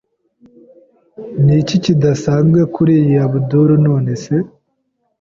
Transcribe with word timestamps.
Niki 1.43 1.75
kidasanzwe 1.83 2.59
kuriyi 2.73 3.15
Abdul, 3.25 3.69
nonese? 3.85 4.33